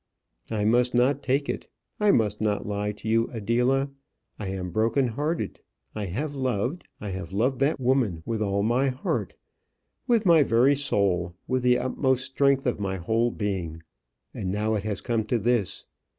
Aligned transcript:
"I 0.49 0.65
must 0.65 0.95
not 0.95 1.21
take 1.21 1.47
it. 1.47 1.67
I 1.99 2.09
must 2.09 2.41
not 2.41 2.65
lie 2.65 2.91
to 2.91 3.07
you, 3.07 3.27
Adela. 3.27 3.91
I 4.39 4.47
am 4.47 4.71
broken 4.71 5.09
hearted. 5.09 5.59
I 5.93 6.05
have 6.07 6.33
loved; 6.33 6.87
I 6.99 7.09
have 7.11 7.33
loved 7.33 7.59
that 7.59 7.79
woman 7.79 8.23
with 8.25 8.41
all 8.41 8.63
my 8.63 8.89
heart, 8.89 9.35
with 10.07 10.25
my 10.25 10.41
very 10.41 10.73
soul, 10.73 11.35
with 11.47 11.61
the 11.61 11.77
utmost 11.77 12.25
strength 12.25 12.65
of 12.65 12.79
my 12.79 12.97
whole 12.97 13.29
being 13.29 13.83
and 14.33 14.51
now 14.51 14.73
it 14.73 14.81
has 14.85 15.01
come 15.01 15.23
to 15.25 15.37
this. 15.37 15.85